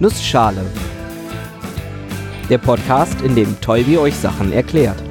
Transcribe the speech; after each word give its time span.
Nussschale. 0.00 0.64
Der 2.48 2.58
Podcast, 2.58 3.20
in 3.22 3.34
dem 3.34 3.60
Tolbi 3.60 3.98
euch 3.98 4.14
Sachen 4.14 4.52
erklärt. 4.52 5.02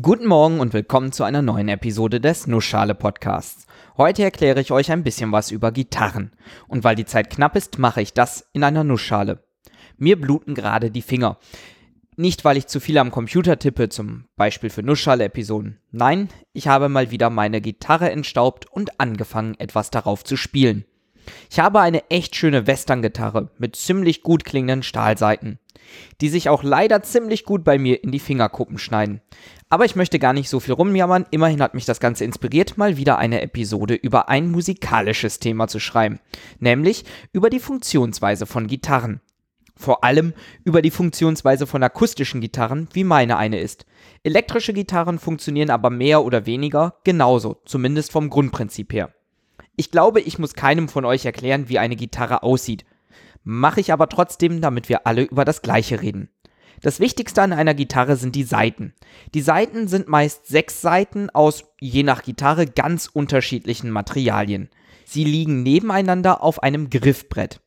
Guten 0.00 0.26
Morgen 0.26 0.60
und 0.60 0.72
willkommen 0.74 1.10
zu 1.10 1.24
einer 1.24 1.42
neuen 1.42 1.66
Episode 1.68 2.20
des 2.20 2.46
Nussschale 2.46 2.94
Podcasts. 2.94 3.66
Heute 3.96 4.22
erkläre 4.22 4.60
ich 4.60 4.70
euch 4.70 4.92
ein 4.92 5.02
bisschen 5.02 5.32
was 5.32 5.50
über 5.50 5.72
Gitarren. 5.72 6.30
Und 6.68 6.84
weil 6.84 6.94
die 6.94 7.04
Zeit 7.04 7.30
knapp 7.30 7.56
ist, 7.56 7.80
mache 7.80 8.00
ich 8.00 8.12
das 8.12 8.48
in 8.52 8.62
einer 8.62 8.84
Nussschale. 8.84 9.42
Mir 9.96 10.20
bluten 10.20 10.54
gerade 10.54 10.92
die 10.92 11.02
Finger. 11.02 11.38
Nicht, 12.14 12.44
weil 12.44 12.58
ich 12.58 12.68
zu 12.68 12.78
viel 12.78 12.96
am 12.96 13.10
Computer 13.10 13.58
tippe, 13.58 13.88
zum 13.88 14.26
Beispiel 14.36 14.70
für 14.70 14.84
Nussschale-Episoden. 14.84 15.80
Nein, 15.90 16.28
ich 16.52 16.68
habe 16.68 16.88
mal 16.88 17.10
wieder 17.10 17.28
meine 17.28 17.60
Gitarre 17.60 18.12
entstaubt 18.12 18.70
und 18.70 19.00
angefangen, 19.00 19.56
etwas 19.58 19.90
darauf 19.90 20.22
zu 20.22 20.36
spielen. 20.36 20.84
Ich 21.50 21.58
habe 21.60 21.80
eine 21.80 22.10
echt 22.10 22.36
schöne 22.36 22.66
Western-Gitarre 22.66 23.50
mit 23.58 23.76
ziemlich 23.76 24.22
gut 24.22 24.44
klingenden 24.44 24.82
Stahlseiten, 24.82 25.58
die 26.20 26.28
sich 26.28 26.48
auch 26.48 26.62
leider 26.62 27.02
ziemlich 27.02 27.44
gut 27.44 27.64
bei 27.64 27.78
mir 27.78 28.02
in 28.02 28.12
die 28.12 28.18
Fingerkuppen 28.18 28.78
schneiden. 28.78 29.20
Aber 29.68 29.84
ich 29.84 29.96
möchte 29.96 30.18
gar 30.18 30.32
nicht 30.32 30.48
so 30.48 30.60
viel 30.60 30.74
rumjammern, 30.74 31.26
immerhin 31.30 31.62
hat 31.62 31.74
mich 31.74 31.84
das 31.84 32.00
Ganze 32.00 32.24
inspiriert, 32.24 32.78
mal 32.78 32.96
wieder 32.96 33.18
eine 33.18 33.42
Episode 33.42 33.94
über 33.94 34.28
ein 34.28 34.50
musikalisches 34.50 35.40
Thema 35.40 35.68
zu 35.68 35.80
schreiben, 35.80 36.20
nämlich 36.60 37.04
über 37.32 37.50
die 37.50 37.60
Funktionsweise 37.60 38.46
von 38.46 38.66
Gitarren. 38.66 39.20
Vor 39.76 40.04
allem 40.04 40.34
über 40.64 40.82
die 40.82 40.92
Funktionsweise 40.92 41.66
von 41.66 41.82
akustischen 41.82 42.40
Gitarren, 42.40 42.88
wie 42.92 43.02
meine 43.02 43.36
eine 43.36 43.58
ist. 43.58 43.86
Elektrische 44.22 44.72
Gitarren 44.72 45.18
funktionieren 45.18 45.70
aber 45.70 45.90
mehr 45.90 46.24
oder 46.24 46.46
weniger 46.46 46.94
genauso, 47.02 47.60
zumindest 47.64 48.12
vom 48.12 48.30
Grundprinzip 48.30 48.92
her. 48.92 49.12
Ich 49.76 49.90
glaube, 49.90 50.20
ich 50.20 50.38
muss 50.38 50.54
keinem 50.54 50.88
von 50.88 51.04
euch 51.04 51.24
erklären, 51.24 51.68
wie 51.68 51.78
eine 51.78 51.96
Gitarre 51.96 52.42
aussieht. 52.42 52.84
Mache 53.42 53.80
ich 53.80 53.92
aber 53.92 54.08
trotzdem, 54.08 54.60
damit 54.60 54.88
wir 54.88 55.06
alle 55.06 55.22
über 55.22 55.44
das 55.44 55.62
Gleiche 55.62 56.00
reden. 56.00 56.28
Das 56.80 57.00
Wichtigste 57.00 57.42
an 57.42 57.52
einer 57.52 57.74
Gitarre 57.74 58.16
sind 58.16 58.34
die 58.34 58.44
Saiten. 58.44 58.94
Die 59.34 59.40
Saiten 59.40 59.88
sind 59.88 60.08
meist 60.08 60.46
sechs 60.46 60.80
Saiten 60.80 61.30
aus 61.30 61.64
je 61.80 62.02
nach 62.02 62.22
Gitarre 62.22 62.66
ganz 62.66 63.06
unterschiedlichen 63.06 63.90
Materialien. 63.90 64.68
Sie 65.04 65.24
liegen 65.24 65.62
nebeneinander 65.62 66.42
auf 66.42 66.62
einem 66.62 66.90
Griffbrett. 66.90 67.60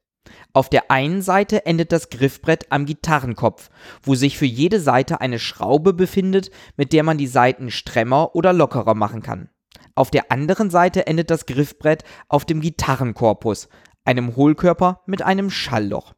Auf 0.53 0.69
der 0.69 0.91
einen 0.91 1.21
Seite 1.21 1.65
endet 1.65 1.91
das 1.91 2.09
Griffbrett 2.09 2.71
am 2.71 2.85
Gitarrenkopf, 2.85 3.69
wo 4.01 4.15
sich 4.15 4.37
für 4.37 4.45
jede 4.45 4.79
Seite 4.79 5.21
eine 5.21 5.39
Schraube 5.39 5.93
befindet, 5.93 6.51
mit 6.75 6.93
der 6.93 7.03
man 7.03 7.17
die 7.17 7.27
Saiten 7.27 7.69
strämmer 7.71 8.35
oder 8.35 8.53
lockerer 8.53 8.95
machen 8.95 9.21
kann. 9.21 9.49
Auf 9.97 10.11
der 10.11 10.31
anderen 10.31 10.69
Seite 10.69 11.07
endet 11.07 11.31
das 11.31 11.47
Griffbrett 11.47 12.03
auf 12.27 12.45
dem 12.45 12.61
Gitarrenkorpus, 12.61 13.67
einem 14.05 14.35
Hohlkörper 14.35 15.01
mit 15.07 15.23
einem 15.23 15.49
Schallloch. 15.49 16.13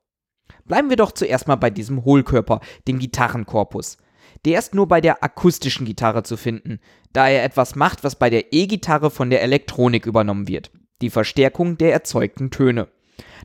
Bleiben 0.66 0.89
wir 0.89 0.97
doch 0.97 1.13
zuerst 1.13 1.47
mal 1.47 1.55
bei 1.55 1.69
diesem 1.69 2.03
Hohlkörper, 2.03 2.59
dem 2.89 3.00
Gitarrenkorpus. 3.00 3.95
Der 4.44 4.59
ist 4.59 4.75
nur 4.75 4.89
bei 4.89 5.00
der 5.00 5.23
akustischen 5.23 5.85
Gitarre 5.85 6.23
zu 6.23 6.35
finden, 6.35 6.81
da 7.13 7.30
er 7.30 7.45
etwas 7.45 7.75
macht, 7.75 8.03
was 8.03 8.17
bei 8.17 8.30
der 8.30 8.52
E-Gitarre 8.52 9.11
von 9.11 9.30
der 9.30 9.44
Elektronik 9.44 10.05
übernommen 10.05 10.50
wird. 10.50 10.72
Die 11.02 11.09
Verstärkung 11.09 11.77
der 11.77 11.94
erzeugten 11.94 12.52
Töne. 12.52 12.89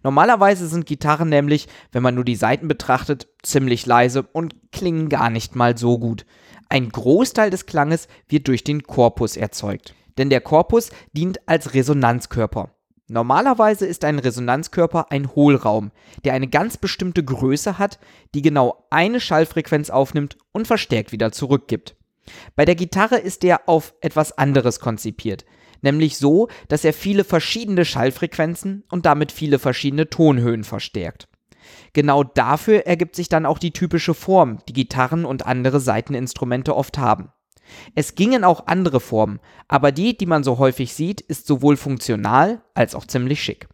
Normalerweise 0.03 0.67
sind 0.67 0.85
Gitarren 0.85 1.29
nämlich, 1.29 1.69
wenn 1.93 2.03
man 2.03 2.17
nur 2.17 2.25
die 2.25 2.35
Saiten 2.35 2.67
betrachtet, 2.67 3.29
ziemlich 3.45 3.87
leise 3.87 4.25
und 4.25 4.73
klingen 4.73 5.09
gar 5.09 5.31
nicht 5.31 5.55
mal 5.55 5.79
so 5.79 5.97
gut. 6.01 6.27
Ein 6.69 6.89
Großteil 6.89 7.51
des 7.51 7.67
Klanges 7.67 8.09
wird 8.27 8.49
durch 8.49 8.65
den 8.65 8.83
Korpus 8.83 9.37
erzeugt 9.37 9.95
denn 10.19 10.31
der 10.31 10.41
Korpus 10.41 10.91
dient 11.13 11.41
als 11.49 11.75
Resonanzkörper. 11.75 12.71
Normalerweise 13.07 13.85
ist 13.85 14.05
ein 14.05 14.19
Resonanzkörper 14.19 15.11
ein 15.11 15.35
Hohlraum, 15.35 15.91
der 16.25 16.33
eine 16.33 16.49
ganz 16.49 16.79
bestimmte 16.79 17.23
Größe 17.23 17.79
hat, 17.79 17.99
die 18.35 18.41
genau 18.41 18.87
eine 18.89 19.21
Schallfrequenz 19.21 19.91
aufnimmt 19.91 20.39
und 20.53 20.67
verstärkt 20.67 21.13
wieder 21.13 21.31
zurückgibt. 21.31 21.97
Bei 22.57 22.65
der 22.65 22.75
Gitarre 22.75 23.17
ist 23.19 23.45
er 23.45 23.69
auf 23.69 23.95
etwas 24.01 24.39
anderes 24.39 24.81
konzipiert, 24.81 25.45
nämlich 25.83 26.17
so, 26.17 26.49
dass 26.69 26.85
er 26.85 26.95
viele 26.95 27.25
verschiedene 27.25 27.85
Schallfrequenzen 27.85 28.85
und 28.91 29.05
damit 29.05 29.33
viele 29.33 29.59
verschiedene 29.59 30.09
Tonhöhen 30.09 30.65
verstärkt. 30.65 31.29
Genau 31.93 32.25
dafür 32.25 32.87
ergibt 32.87 33.17
sich 33.17 33.29
dann 33.29 33.45
auch 33.45 33.59
die 33.59 33.73
typische 33.73 34.15
Form, 34.15 34.59
die 34.67 34.73
Gitarren 34.73 35.27
und 35.27 35.47
andere 35.47 35.79
Saiteninstrumente 35.79 36.75
oft 36.75 36.97
haben. 36.97 37.31
Es 37.95 38.15
gingen 38.15 38.45
auch 38.45 38.67
andere 38.67 39.01
Formen, 39.01 39.41
aber 39.69 39.93
die, 39.93 40.17
die 40.17 40.27
man 40.27 40.45
so 40.45 40.59
häufig 40.59 40.95
sieht, 40.95 41.21
ist 41.21 41.47
sowohl 41.47 41.77
funktional 41.77 42.63
als 42.75 42.95
auch 42.95 43.07
ziemlich 43.07 43.43
schick. 43.43 43.69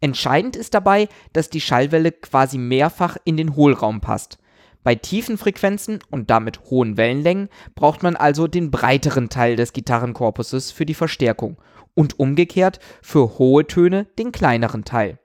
Entscheidend 0.00 0.56
ist 0.56 0.74
dabei, 0.74 1.08
dass 1.32 1.50
die 1.50 1.60
Schallwelle 1.60 2.12
quasi 2.12 2.58
mehrfach 2.58 3.16
in 3.24 3.36
den 3.36 3.56
Hohlraum 3.56 4.00
passt. 4.00 4.38
Bei 4.82 4.94
tiefen 4.94 5.36
Frequenzen 5.36 5.98
und 6.10 6.30
damit 6.30 6.70
hohen 6.70 6.96
Wellenlängen 6.96 7.48
braucht 7.74 8.02
man 8.02 8.16
also 8.16 8.46
den 8.46 8.70
breiteren 8.70 9.28
Teil 9.28 9.56
des 9.56 9.72
Gitarrenkorpuses 9.72 10.70
für 10.70 10.86
die 10.86 10.94
Verstärkung 10.94 11.58
und 11.94 12.18
umgekehrt 12.18 12.78
für 13.02 13.38
hohe 13.38 13.66
Töne 13.66 14.06
den 14.18 14.32
kleineren 14.32 14.84
Teil. 14.84 15.18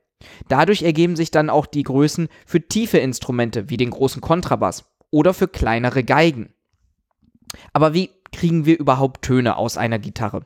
Dadurch 0.48 0.84
ergeben 0.84 1.16
sich 1.16 1.32
dann 1.32 1.50
auch 1.50 1.66
die 1.66 1.84
Größen 1.84 2.30
für 2.46 2.68
tiefe 2.68 2.98
Instrumente 2.98 3.70
wie 3.70 3.78
den 3.78 3.92
großen 3.92 4.22
Kontrabass 4.22 4.86
oder 5.12 5.34
für 5.34 5.48
kleinere 5.48 6.04
Geigen. 6.04 6.54
Aber 7.72 7.94
wie 7.94 8.10
kriegen 8.32 8.66
wir 8.66 8.80
überhaupt 8.80 9.24
Töne 9.24 9.58
aus 9.58 9.78
einer 9.78 10.00
Gitarre? 10.00 10.46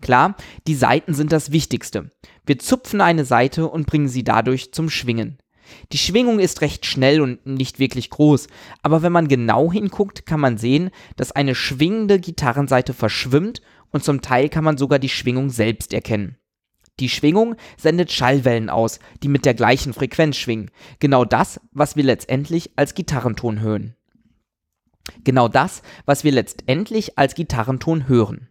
Klar, 0.00 0.36
die 0.66 0.74
Saiten 0.74 1.14
sind 1.14 1.32
das 1.32 1.52
Wichtigste. 1.52 2.10
Wir 2.44 2.58
zupfen 2.58 3.00
eine 3.00 3.24
Saite 3.24 3.68
und 3.68 3.86
bringen 3.86 4.08
sie 4.08 4.24
dadurch 4.24 4.72
zum 4.72 4.90
Schwingen. 4.90 5.38
Die 5.92 5.98
Schwingung 5.98 6.38
ist 6.38 6.60
recht 6.60 6.86
schnell 6.86 7.20
und 7.20 7.46
nicht 7.46 7.78
wirklich 7.78 8.10
groß, 8.10 8.48
aber 8.82 9.02
wenn 9.02 9.12
man 9.12 9.28
genau 9.28 9.72
hinguckt, 9.72 10.26
kann 10.26 10.40
man 10.40 10.58
sehen, 10.58 10.90
dass 11.16 11.32
eine 11.32 11.54
schwingende 11.54 12.20
Gitarrenseite 12.20 12.92
verschwimmt 12.92 13.62
und 13.90 14.04
zum 14.04 14.20
Teil 14.20 14.48
kann 14.48 14.64
man 14.64 14.76
sogar 14.76 14.98
die 14.98 15.08
Schwingung 15.08 15.50
selbst 15.50 15.94
erkennen. 15.94 16.36
Die 17.00 17.08
Schwingung 17.08 17.56
sendet 17.78 18.12
Schallwellen 18.12 18.68
aus, 18.68 18.98
die 19.22 19.28
mit 19.28 19.46
der 19.46 19.54
gleichen 19.54 19.94
Frequenz 19.94 20.36
schwingen. 20.36 20.70
Genau 20.98 21.24
das, 21.24 21.60
was 21.72 21.96
wir 21.96 22.04
letztendlich 22.04 22.72
als 22.76 22.94
Gitarrenton 22.94 23.60
hören. 23.60 23.96
Genau 25.24 25.48
das, 25.48 25.82
was 26.04 26.24
wir 26.24 26.32
letztendlich 26.32 27.18
als 27.18 27.34
Gitarrenton 27.34 28.08
hören. 28.08 28.48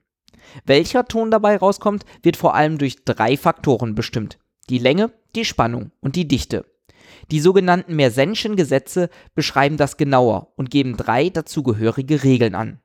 Welcher 0.66 1.06
Ton 1.06 1.32
dabei 1.32 1.58
rauskommt, 1.58 2.06
wird 2.24 2.38
vor 2.38 2.56
allem 2.56 2.78
durch 2.78 3.04
drei 3.06 3.38
Faktoren 3.38 3.96
bestimmt. 3.96 4.38
Die 4.70 4.80
Länge, 4.80 5.12
die 5.36 5.46
Spannung 5.46 5.92
und 6.02 6.16
die 6.16 6.28
Dichte. 6.28 6.66
Die 7.30 7.40
sogenannten 7.40 7.96
Mersenschen 7.96 8.56
Gesetze 8.56 9.10
beschreiben 9.36 9.78
das 9.78 9.98
genauer 9.98 10.54
und 10.56 10.70
geben 10.70 10.98
drei 10.98 11.30
dazugehörige 11.30 12.24
Regeln 12.24 12.56
an. 12.56 12.80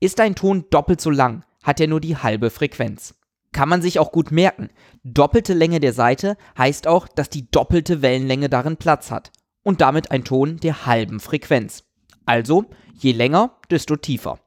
Ist 0.00 0.20
ein 0.20 0.34
Ton 0.34 0.66
doppelt 0.70 1.00
so 1.00 1.10
lang, 1.10 1.44
hat 1.62 1.80
er 1.80 1.86
nur 1.86 2.00
die 2.00 2.16
halbe 2.16 2.50
Frequenz. 2.50 3.14
Kann 3.52 3.68
man 3.68 3.80
sich 3.80 3.98
auch 3.98 4.12
gut 4.12 4.30
merken. 4.30 4.68
Doppelte 5.04 5.54
Länge 5.54 5.80
der 5.80 5.92
Seite 5.92 6.36
heißt 6.56 6.86
auch, 6.86 7.08
dass 7.08 7.30
die 7.30 7.50
doppelte 7.50 8.02
Wellenlänge 8.02 8.48
darin 8.48 8.76
Platz 8.76 9.10
hat 9.10 9.32
und 9.62 9.80
damit 9.80 10.10
ein 10.10 10.24
Ton 10.24 10.58
der 10.58 10.86
halben 10.86 11.18
Frequenz. 11.18 11.84
Also, 12.28 12.66
je 12.92 13.12
länger, 13.12 13.56
desto 13.70 13.96
tiefer. 13.96 14.38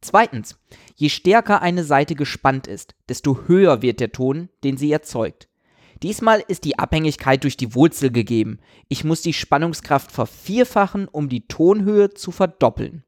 Zweitens, 0.00 0.58
je 0.96 1.08
stärker 1.08 1.62
eine 1.62 1.84
Saite 1.84 2.16
gespannt 2.16 2.66
ist, 2.66 2.96
desto 3.08 3.46
höher 3.46 3.80
wird 3.80 4.00
der 4.00 4.10
Ton, 4.10 4.48
den 4.64 4.76
sie 4.76 4.90
erzeugt. 4.90 5.48
Diesmal 6.02 6.42
ist 6.48 6.64
die 6.64 6.80
Abhängigkeit 6.80 7.44
durch 7.44 7.56
die 7.56 7.76
Wurzel 7.76 8.10
gegeben. 8.10 8.58
Ich 8.88 9.04
muss 9.04 9.22
die 9.22 9.34
Spannungskraft 9.34 10.10
vervierfachen, 10.10 11.06
um 11.06 11.28
die 11.28 11.46
Tonhöhe 11.46 12.10
zu 12.10 12.32
verdoppeln. 12.32 13.04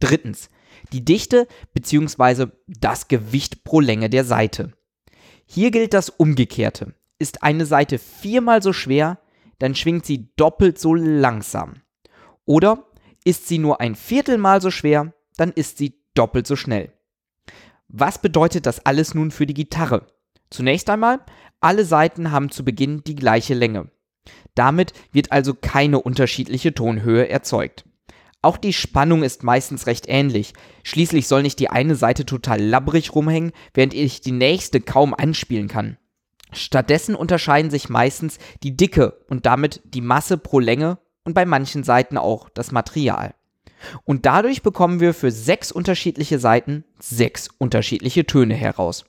Drittens, 0.00 0.48
die 0.94 1.04
Dichte 1.04 1.46
bzw. 1.74 2.46
das 2.66 3.08
Gewicht 3.08 3.64
pro 3.64 3.80
Länge 3.80 4.08
der 4.08 4.24
Saite. 4.24 4.72
Hier 5.44 5.70
gilt 5.70 5.92
das 5.92 6.08
Umgekehrte. 6.08 6.94
Ist 7.18 7.42
eine 7.42 7.66
Saite 7.66 7.98
viermal 7.98 8.62
so 8.62 8.72
schwer, 8.72 9.18
dann 9.58 9.74
schwingt 9.74 10.06
sie 10.06 10.30
doppelt 10.36 10.78
so 10.78 10.94
langsam. 10.94 11.82
Oder 12.46 12.86
ist 13.26 13.48
sie 13.48 13.58
nur 13.58 13.80
ein 13.80 13.96
Viertelmal 13.96 14.62
so 14.62 14.70
schwer, 14.70 15.12
dann 15.36 15.50
ist 15.50 15.78
sie 15.78 15.98
doppelt 16.14 16.46
so 16.46 16.54
schnell. 16.54 16.92
Was 17.88 18.20
bedeutet 18.20 18.66
das 18.66 18.86
alles 18.86 19.14
nun 19.14 19.32
für 19.32 19.46
die 19.46 19.54
Gitarre? 19.54 20.06
Zunächst 20.48 20.88
einmal, 20.88 21.18
alle 21.60 21.84
Saiten 21.84 22.30
haben 22.30 22.52
zu 22.52 22.64
Beginn 22.64 23.02
die 23.04 23.16
gleiche 23.16 23.54
Länge. 23.54 23.90
Damit 24.54 24.92
wird 25.10 25.32
also 25.32 25.54
keine 25.54 26.00
unterschiedliche 26.00 26.72
Tonhöhe 26.72 27.28
erzeugt. 27.28 27.84
Auch 28.42 28.56
die 28.58 28.72
Spannung 28.72 29.24
ist 29.24 29.42
meistens 29.42 29.88
recht 29.88 30.06
ähnlich. 30.08 30.52
Schließlich 30.84 31.26
soll 31.26 31.42
nicht 31.42 31.58
die 31.58 31.68
eine 31.70 31.96
Seite 31.96 32.26
total 32.26 32.62
labbrig 32.62 33.12
rumhängen, 33.12 33.50
während 33.74 33.92
ich 33.92 34.20
die 34.20 34.32
nächste 34.32 34.80
kaum 34.80 35.14
anspielen 35.14 35.66
kann. 35.66 35.96
Stattdessen 36.52 37.16
unterscheiden 37.16 37.72
sich 37.72 37.88
meistens 37.88 38.38
die 38.62 38.76
Dicke 38.76 39.24
und 39.28 39.46
damit 39.46 39.80
die 39.84 40.00
Masse 40.00 40.38
pro 40.38 40.60
Länge 40.60 40.98
und 41.26 41.34
bei 41.34 41.44
manchen 41.44 41.82
Seiten 41.82 42.16
auch 42.16 42.48
das 42.48 42.72
Material. 42.72 43.34
Und 44.04 44.24
dadurch 44.24 44.62
bekommen 44.62 45.00
wir 45.00 45.12
für 45.12 45.30
sechs 45.30 45.70
unterschiedliche 45.70 46.38
Seiten 46.38 46.84
sechs 46.98 47.48
unterschiedliche 47.58 48.24
Töne 48.24 48.54
heraus. 48.54 49.04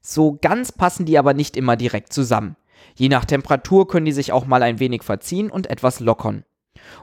So 0.00 0.38
ganz 0.40 0.72
passen 0.72 1.04
die 1.04 1.18
aber 1.18 1.34
nicht 1.34 1.56
immer 1.56 1.76
direkt 1.76 2.12
zusammen. 2.12 2.56
Je 2.94 3.08
nach 3.08 3.24
Temperatur 3.24 3.86
können 3.88 4.06
die 4.06 4.12
sich 4.12 4.32
auch 4.32 4.46
mal 4.46 4.62
ein 4.62 4.78
wenig 4.78 5.02
verziehen 5.02 5.50
und 5.50 5.68
etwas 5.68 6.00
lockern. 6.00 6.44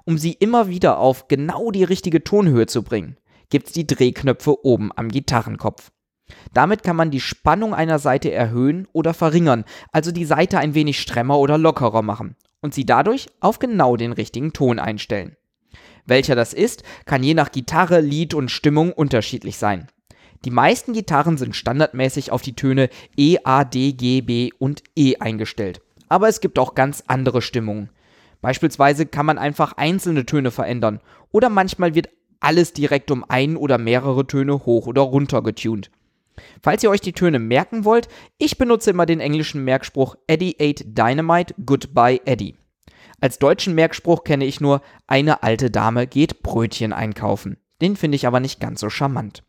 Um 0.06 0.18
sie 0.18 0.34
immer 0.34 0.68
wieder 0.68 1.00
auf 1.00 1.28
genau 1.28 1.70
die 1.72 1.84
richtige 1.84 2.24
Tonhöhe 2.24 2.66
zu 2.66 2.84
bringen, 2.84 3.18
gibt's 3.50 3.72
die 3.72 3.88
Drehknöpfe 3.88 4.66
oben 4.66 4.92
am 4.96 5.10
Gitarrenkopf. 5.10 5.92
Damit 6.54 6.84
kann 6.84 6.96
man 6.96 7.12
die 7.12 7.22
Spannung 7.22 7.74
einer 7.74 8.00
Seite 8.00 8.32
erhöhen 8.32 8.88
oder 8.94 9.14
verringern, 9.14 9.66
also 9.92 10.12
die 10.12 10.26
Seite 10.26 10.60
ein 10.60 10.76
wenig 10.76 11.00
stremmer 11.00 11.40
oder 11.40 11.58
lockerer 11.58 12.02
machen 12.02 12.36
und 12.62 12.74
sie 12.74 12.86
dadurch 12.86 13.28
auf 13.40 13.60
genau 13.60 13.96
den 13.96 14.12
richtigen 14.12 14.54
Ton 14.54 14.80
einstellen. 14.80 15.36
Welcher 16.06 16.36
das 16.36 16.54
ist, 16.54 16.84
kann 17.06 17.24
je 17.24 17.34
nach 17.34 17.52
Gitarre, 17.52 18.02
Lied 18.02 18.34
und 18.34 18.50
Stimmung 18.50 18.92
unterschiedlich 18.92 19.58
sein. 19.58 19.88
Die 20.46 20.52
meisten 20.52 20.94
Gitarren 20.94 21.38
sind 21.38 21.56
standardmäßig 21.56 22.32
auf 22.32 22.42
die 22.42 22.56
Töne 22.56 22.90
E, 23.18 23.38
A, 23.44 23.64
D, 23.64 23.92
G, 23.94 24.22
B 24.22 24.52
und 24.58 24.84
E 24.96 25.18
eingestellt. 25.18 25.82
Aber 26.08 26.28
es 26.28 26.40
gibt 26.40 26.58
auch 26.58 26.76
ganz 26.76 27.04
andere 27.08 27.42
Stimmungen. 27.42 27.90
Beispielsweise 28.42 29.06
kann 29.06 29.26
man 29.26 29.38
einfach 29.38 29.74
einzelne 29.74 30.26
Töne 30.26 30.52
verändern 30.52 31.02
oder 31.32 31.50
manchmal 31.50 31.94
wird 31.94 32.10
alles 32.40 32.72
direkt 32.72 33.12
um 33.12 33.26
ein 33.28 33.58
oder 33.58 33.78
mehrere 33.78 34.26
Töne 34.26 34.66
hoch 34.66 34.88
oder 34.88 35.02
runter 35.02 35.44
getuned. 35.44 35.92
Falls 36.62 36.84
ihr 36.84 36.90
euch 36.90 37.02
die 37.02 37.14
Töne 37.14 37.40
merken 37.40 37.86
wollt, 37.86 38.08
ich 38.38 38.58
benutze 38.58 38.92
immer 38.92 39.06
den 39.06 39.20
englischen 39.20 39.64
Merkspruch 39.64 40.16
Eddie 40.28 40.56
ate 40.60 40.86
Dynamite, 40.86 41.56
goodbye 41.66 42.22
Eddie. 42.26 42.56
Als 43.22 43.40
deutschen 43.40 43.76
Merkspruch 43.76 44.24
kenne 44.24 44.46
ich 44.46 44.62
nur 44.62 44.82
eine 45.08 45.44
alte 45.44 45.70
Dame 45.70 46.08
geht 46.08 46.42
Brötchen 46.42 46.94
einkaufen. 46.94 47.58
Den 47.82 47.96
finde 47.96 48.16
ich 48.16 48.28
aber 48.28 48.40
nicht 48.40 48.60
ganz 48.60 48.80
so 48.80 48.90
charmant. 48.90 49.44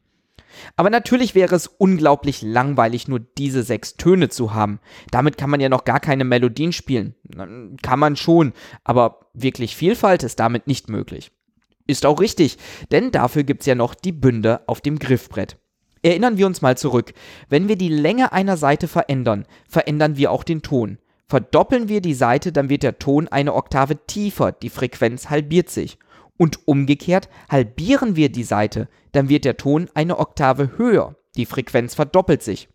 Aber 0.76 0.90
natürlich 0.90 1.34
wäre 1.34 1.54
es 1.54 1.68
unglaublich 1.68 2.42
langweilig, 2.42 3.06
nur 3.06 3.20
diese 3.20 3.62
sechs 3.62 3.96
Töne 3.96 4.28
zu 4.28 4.52
haben. 4.52 4.80
Damit 5.10 5.38
kann 5.38 5.50
man 5.50 5.60
ja 5.60 5.68
noch 5.68 5.84
gar 5.84 6.00
keine 6.00 6.24
Melodien 6.24 6.72
spielen. 6.72 7.14
Kann 7.82 7.98
man 7.98 8.16
schon, 8.16 8.52
aber 8.82 9.30
wirklich 9.32 9.76
Vielfalt 9.76 10.24
ist 10.24 10.40
damit 10.40 10.66
nicht 10.66 10.88
möglich. 10.88 11.30
Ist 11.86 12.06
auch 12.06 12.20
richtig, 12.20 12.58
denn 12.90 13.10
dafür 13.10 13.42
gibt 13.44 13.60
es 13.60 13.66
ja 13.66 13.74
noch 13.74 13.94
die 13.94 14.12
Bünde 14.12 14.62
auf 14.66 14.80
dem 14.80 14.98
Griffbrett. 14.98 15.56
Erinnern 16.02 16.38
wir 16.38 16.46
uns 16.46 16.62
mal 16.62 16.78
zurück. 16.78 17.12
Wenn 17.48 17.68
wir 17.68 17.76
die 17.76 17.88
Länge 17.88 18.32
einer 18.32 18.56
Seite 18.56 18.88
verändern, 18.88 19.46
verändern 19.68 20.16
wir 20.16 20.30
auch 20.30 20.44
den 20.44 20.62
Ton. 20.62 20.98
Verdoppeln 21.26 21.88
wir 21.88 22.00
die 22.00 22.14
Seite, 22.14 22.52
dann 22.52 22.68
wird 22.68 22.82
der 22.82 22.98
Ton 22.98 23.28
eine 23.28 23.54
Oktave 23.54 24.06
tiefer, 24.06 24.50
die 24.50 24.70
Frequenz 24.70 25.30
halbiert 25.30 25.70
sich. 25.70 25.98
Und 26.36 26.66
umgekehrt, 26.66 27.28
halbieren 27.48 28.16
wir 28.16 28.32
die 28.32 28.44
Seite, 28.44 28.88
dann 29.12 29.28
wird 29.28 29.44
der 29.44 29.56
Ton 29.56 29.88
eine 29.94 30.18
Oktave 30.18 30.78
höher, 30.78 31.16
die 31.36 31.46
Frequenz 31.46 31.94
verdoppelt 31.94 32.42
sich. 32.42 32.68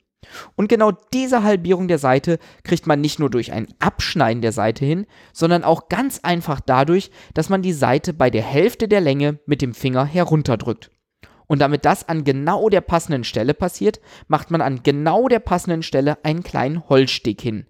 Und 0.55 0.69
genau 0.69 0.91
diese 1.13 1.43
Halbierung 1.43 1.87
der 1.87 1.99
Seite 1.99 2.39
kriegt 2.63 2.87
man 2.87 3.01
nicht 3.01 3.19
nur 3.19 3.29
durch 3.29 3.51
ein 3.51 3.67
Abschneiden 3.79 4.41
der 4.41 4.51
Seite 4.51 4.85
hin, 4.85 5.05
sondern 5.33 5.63
auch 5.63 5.89
ganz 5.89 6.19
einfach 6.23 6.61
dadurch, 6.61 7.11
dass 7.33 7.49
man 7.49 7.61
die 7.61 7.73
Seite 7.73 8.13
bei 8.13 8.29
der 8.29 8.43
Hälfte 8.43 8.87
der 8.87 9.01
Länge 9.01 9.39
mit 9.45 9.61
dem 9.61 9.73
Finger 9.73 10.05
herunterdrückt. 10.05 10.91
Und 11.47 11.59
damit 11.59 11.85
das 11.85 12.07
an 12.07 12.23
genau 12.23 12.69
der 12.69 12.81
passenden 12.81 13.23
Stelle 13.23 13.53
passiert, 13.53 13.99
macht 14.27 14.51
man 14.51 14.61
an 14.61 14.81
genau 14.83 15.27
der 15.27 15.39
passenden 15.39 15.83
Stelle 15.83 16.17
einen 16.23 16.43
kleinen 16.43 16.87
Holzsteg 16.89 17.41
hin. 17.41 17.65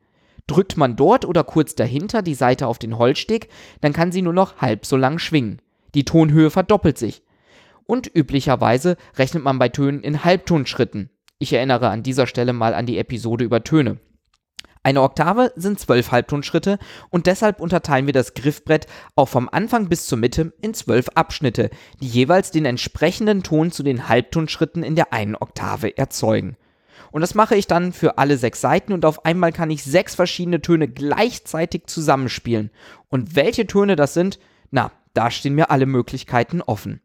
Drückt 0.48 0.77
man 0.77 0.95
dort 0.95 1.25
oder 1.25 1.44
kurz 1.44 1.75
dahinter 1.75 2.22
die 2.22 2.36
Seite 2.36 2.68
auf 2.68 2.77
den 2.77 2.98
Holzsteg, 2.98 3.50
dann 3.81 3.94
kann 3.94 4.12
sie 4.12 4.22
nur 4.22 4.33
noch 4.33 4.57
halb 4.57 4.86
so 4.86 4.95
lang 4.95 5.18
schwingen. 5.19 5.62
Die 5.95 6.06
Tonhöhe 6.06 6.51
verdoppelt 6.51 6.98
sich. 6.98 7.24
Und 7.88 8.10
üblicherweise 8.13 8.98
rechnet 9.16 9.44
man 9.44 9.60
bei 9.60 9.69
Tönen 9.69 10.01
in 10.01 10.24
Halbtonschritten. 10.24 11.10
Ich 11.39 11.54
erinnere 11.54 11.89
an 11.89 12.04
dieser 12.04 12.27
Stelle 12.27 12.54
mal 12.54 12.74
an 12.74 12.86
die 12.86 12.98
Episode 12.98 13.44
über 13.44 13.63
Töne. 13.63 13.98
Eine 14.86 15.02
Oktave 15.02 15.52
sind 15.56 15.80
zwölf 15.80 16.12
Halbtonschritte 16.12 16.78
und 17.10 17.26
deshalb 17.26 17.60
unterteilen 17.60 18.06
wir 18.06 18.14
das 18.14 18.36
Griffbrett 18.36 18.86
auch 19.16 19.28
vom 19.28 19.50
Anfang 19.52 19.90
bis 19.90 20.06
zur 20.06 20.20
Mitte 20.20 20.54
in 20.62 20.76
zwölf 20.76 21.10
Abschnitte, 21.16 21.72
die 22.02 22.08
jeweils 22.08 22.52
den 22.52 22.66
entsprechenden 22.66 23.42
Ton 23.42 23.72
zu 23.72 23.82
den 23.82 24.08
Halbtonschritten 24.08 24.84
in 24.84 24.96
der 24.96 25.12
einen 25.12 25.36
Oktave 25.36 25.98
erzeugen. 25.98 26.56
Und 27.10 27.22
das 27.22 27.34
mache 27.34 27.56
ich 27.56 27.66
dann 27.66 27.94
für 27.94 28.20
alle 28.20 28.38
sechs 28.38 28.62
Seiten 28.62 28.94
und 28.94 29.06
auf 29.06 29.26
einmal 29.26 29.52
kann 29.52 29.72
ich 29.72 29.84
sechs 29.84 30.14
verschiedene 30.14 30.62
Töne 30.62 30.88
gleichzeitig 30.88 31.88
zusammenspielen. 31.88 32.70
Und 33.10 33.36
welche 33.36 33.66
Töne 33.66 33.96
das 33.96 34.14
sind, 34.14 34.38
na, 34.70 34.92
da 35.16 35.32
stehen 35.32 35.56
mir 35.56 35.72
alle 35.72 35.88
Möglichkeiten 35.88 36.62
offen. 36.62 37.02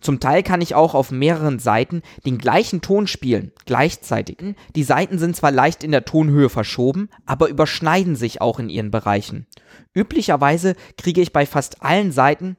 Zum 0.00 0.20
Teil 0.20 0.42
kann 0.42 0.60
ich 0.60 0.74
auch 0.74 0.94
auf 0.94 1.10
mehreren 1.10 1.58
Seiten 1.58 2.02
den 2.24 2.38
gleichen 2.38 2.80
Ton 2.80 3.06
spielen, 3.06 3.52
gleichzeitig. 3.66 4.38
Die 4.74 4.82
Seiten 4.82 5.18
sind 5.18 5.36
zwar 5.36 5.50
leicht 5.50 5.84
in 5.84 5.92
der 5.92 6.04
Tonhöhe 6.04 6.48
verschoben, 6.48 7.08
aber 7.26 7.48
überschneiden 7.48 8.16
sich 8.16 8.40
auch 8.40 8.58
in 8.58 8.68
ihren 8.68 8.90
Bereichen. 8.90 9.46
Üblicherweise 9.94 10.74
kriege 10.96 11.20
ich 11.20 11.32
bei 11.32 11.46
fast 11.46 11.82
allen 11.82 12.12
Seiten, 12.12 12.56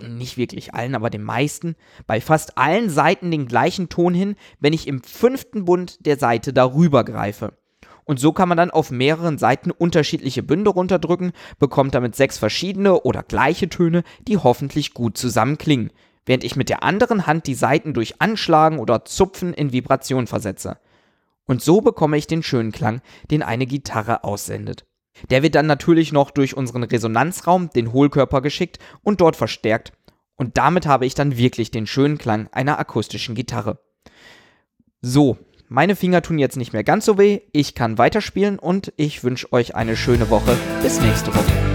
nicht 0.00 0.36
wirklich 0.36 0.74
allen, 0.74 0.94
aber 0.94 1.10
den 1.10 1.22
meisten, 1.22 1.76
bei 2.06 2.20
fast 2.20 2.58
allen 2.58 2.90
Seiten 2.90 3.30
den 3.30 3.46
gleichen 3.46 3.88
Ton 3.88 4.12
hin, 4.12 4.36
wenn 4.58 4.72
ich 4.72 4.88
im 4.88 5.02
fünften 5.02 5.64
Bund 5.64 6.04
der 6.04 6.18
Seite 6.18 6.52
darüber 6.52 7.04
greife. 7.04 7.56
Und 8.06 8.20
so 8.20 8.32
kann 8.32 8.50
man 8.50 8.58
dann 8.58 8.70
auf 8.70 8.90
mehreren 8.90 9.38
Seiten 9.38 9.70
unterschiedliche 9.70 10.42
Bünde 10.42 10.70
runterdrücken, 10.70 11.32
bekommt 11.58 11.94
damit 11.94 12.14
sechs 12.14 12.36
verschiedene 12.36 13.00
oder 13.00 13.22
gleiche 13.22 13.70
Töne, 13.70 14.02
die 14.28 14.36
hoffentlich 14.36 14.92
gut 14.92 15.16
zusammenklingen 15.16 15.90
während 16.26 16.44
ich 16.44 16.56
mit 16.56 16.68
der 16.68 16.82
anderen 16.82 17.26
Hand 17.26 17.46
die 17.46 17.54
Saiten 17.54 17.94
durch 17.94 18.20
Anschlagen 18.20 18.78
oder 18.78 19.04
Zupfen 19.04 19.54
in 19.54 19.72
Vibration 19.72 20.26
versetze. 20.26 20.78
Und 21.46 21.62
so 21.62 21.80
bekomme 21.80 22.16
ich 22.16 22.26
den 22.26 22.42
schönen 22.42 22.72
Klang, 22.72 23.00
den 23.30 23.42
eine 23.42 23.66
Gitarre 23.66 24.24
aussendet. 24.24 24.86
Der 25.30 25.42
wird 25.42 25.54
dann 25.54 25.66
natürlich 25.66 26.12
noch 26.12 26.30
durch 26.30 26.56
unseren 26.56 26.82
Resonanzraum, 26.82 27.70
den 27.70 27.92
Hohlkörper 27.92 28.40
geschickt 28.40 28.78
und 29.02 29.20
dort 29.20 29.36
verstärkt. 29.36 29.92
Und 30.36 30.56
damit 30.56 30.86
habe 30.86 31.06
ich 31.06 31.14
dann 31.14 31.36
wirklich 31.36 31.70
den 31.70 31.86
schönen 31.86 32.18
Klang 32.18 32.48
einer 32.52 32.78
akustischen 32.78 33.34
Gitarre. 33.34 33.78
So, 35.00 35.38
meine 35.68 35.96
Finger 35.96 36.22
tun 36.22 36.38
jetzt 36.38 36.56
nicht 36.56 36.72
mehr 36.72 36.84
ganz 36.84 37.04
so 37.04 37.18
weh, 37.18 37.40
ich 37.52 37.74
kann 37.74 37.98
weiterspielen 37.98 38.58
und 38.58 38.92
ich 38.96 39.22
wünsche 39.22 39.52
euch 39.52 39.74
eine 39.74 39.96
schöne 39.96 40.30
Woche. 40.30 40.56
Bis 40.82 41.00
nächste 41.00 41.34
Woche. 41.34 41.73